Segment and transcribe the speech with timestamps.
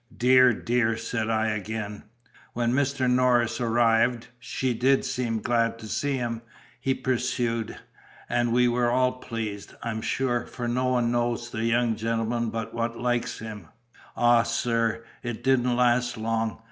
[0.17, 2.05] "Dear, dear!" said I again.
[2.53, 3.07] "When Mr.
[3.07, 6.41] Norris arrived, she DID seem glad to see him,"
[6.79, 7.77] he pursued;
[8.27, 12.73] "and we were all pleased, I'm sure; for no one knows the young gentleman but
[12.73, 13.67] what likes him.
[14.17, 16.57] Ah, sir, it didn't last long!